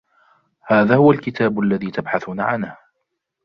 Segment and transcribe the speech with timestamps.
[0.67, 2.77] هذا هو الكتاب الذي تبحثون عنه.